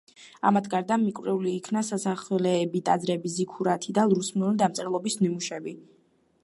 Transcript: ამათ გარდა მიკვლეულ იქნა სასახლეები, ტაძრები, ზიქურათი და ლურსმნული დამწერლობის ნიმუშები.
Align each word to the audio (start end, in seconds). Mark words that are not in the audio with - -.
ამათ 0.49 0.69
გარდა 0.73 0.95
მიკვლეულ 1.01 1.43
იქნა 1.49 1.83
სასახლეები, 1.89 2.81
ტაძრები, 2.89 3.33
ზიქურათი 3.35 3.95
და 4.01 4.09
ლურსმნული 4.15 4.63
დამწერლობის 4.65 5.21
ნიმუშები. 5.25 5.77